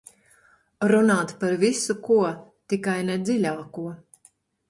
Runāt 0.91 1.33
par 1.43 1.57
visu 1.65 1.95
ko, 2.09 2.17
tikai 2.73 2.97
ne 3.11 3.17
dziļāko. 3.27 3.87